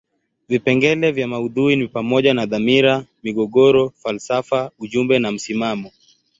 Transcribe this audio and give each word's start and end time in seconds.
Vipengele 0.49 1.11
vya 1.11 1.27
maudhui 1.27 1.75
ni 1.75 1.87
pamoja 1.87 2.33
na 2.33 2.45
dhamira, 2.45 3.05
migogoro, 3.23 3.89
falsafa 4.03 4.71
ujumbe 4.79 5.19
na 5.19 5.31
msimamo. 5.31 5.91